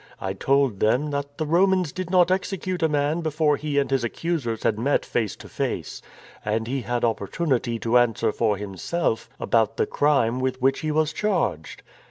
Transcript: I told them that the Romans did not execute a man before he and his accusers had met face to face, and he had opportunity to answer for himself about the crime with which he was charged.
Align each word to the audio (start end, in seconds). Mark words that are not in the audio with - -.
I 0.19 0.33
told 0.33 0.79
them 0.79 1.11
that 1.11 1.37
the 1.37 1.45
Romans 1.45 1.91
did 1.91 2.09
not 2.09 2.31
execute 2.31 2.81
a 2.81 2.89
man 2.89 3.21
before 3.21 3.55
he 3.55 3.77
and 3.77 3.91
his 3.91 4.03
accusers 4.03 4.63
had 4.63 4.79
met 4.79 5.05
face 5.05 5.35
to 5.35 5.47
face, 5.47 6.01
and 6.43 6.65
he 6.65 6.81
had 6.81 7.05
opportunity 7.05 7.77
to 7.77 7.99
answer 7.99 8.31
for 8.31 8.57
himself 8.57 9.29
about 9.39 9.77
the 9.77 9.85
crime 9.85 10.39
with 10.39 10.59
which 10.59 10.79
he 10.79 10.89
was 10.89 11.13
charged. 11.13 11.83